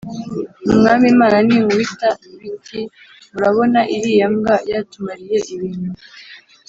umwami, 0.71 1.05
imana 1.13 1.37
n'inkuba 1.45 2.09
biti:” 2.39 2.79
murabona 3.31 3.79
iriya 3.95 4.27
mbwa 4.33 4.55
yatumariye 4.71 5.37
ibintu! 5.55 5.91